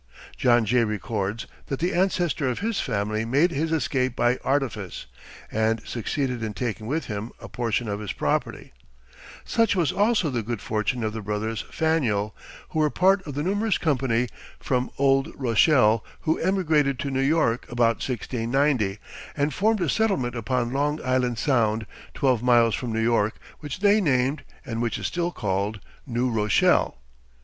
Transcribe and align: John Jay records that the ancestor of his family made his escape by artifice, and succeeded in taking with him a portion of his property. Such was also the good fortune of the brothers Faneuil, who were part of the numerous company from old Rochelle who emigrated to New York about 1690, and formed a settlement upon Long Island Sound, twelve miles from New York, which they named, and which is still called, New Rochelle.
John 0.35 0.65
Jay 0.65 0.83
records 0.83 1.45
that 1.67 1.77
the 1.77 1.93
ancestor 1.93 2.49
of 2.49 2.57
his 2.57 2.79
family 2.79 3.23
made 3.23 3.51
his 3.51 3.71
escape 3.71 4.15
by 4.15 4.39
artifice, 4.43 5.05
and 5.51 5.79
succeeded 5.85 6.41
in 6.41 6.55
taking 6.55 6.87
with 6.87 7.05
him 7.05 7.31
a 7.39 7.47
portion 7.47 7.87
of 7.87 7.99
his 7.99 8.11
property. 8.11 8.73
Such 9.45 9.75
was 9.75 9.91
also 9.91 10.31
the 10.31 10.41
good 10.41 10.59
fortune 10.59 11.03
of 11.03 11.13
the 11.13 11.21
brothers 11.21 11.63
Faneuil, 11.69 12.35
who 12.69 12.79
were 12.79 12.89
part 12.89 13.21
of 13.27 13.35
the 13.35 13.43
numerous 13.43 13.77
company 13.77 14.27
from 14.59 14.89
old 14.97 15.31
Rochelle 15.39 16.03
who 16.21 16.39
emigrated 16.39 16.97
to 16.97 17.11
New 17.11 17.21
York 17.21 17.69
about 17.71 17.97
1690, 17.97 18.97
and 19.37 19.53
formed 19.53 19.81
a 19.81 19.87
settlement 19.87 20.33
upon 20.35 20.73
Long 20.73 20.99
Island 21.05 21.37
Sound, 21.37 21.85
twelve 22.15 22.41
miles 22.41 22.73
from 22.73 22.91
New 22.91 23.03
York, 23.03 23.35
which 23.59 23.81
they 23.81 24.01
named, 24.01 24.41
and 24.65 24.81
which 24.81 24.97
is 24.97 25.05
still 25.05 25.31
called, 25.31 25.79
New 26.07 26.31
Rochelle. 26.31 26.97